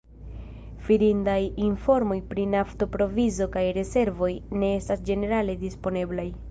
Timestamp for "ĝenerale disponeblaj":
5.13-6.31